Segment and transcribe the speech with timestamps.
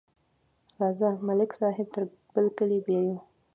[0.79, 2.03] راځه، ملک صاحب تر
[2.33, 3.17] برکلي بیایو.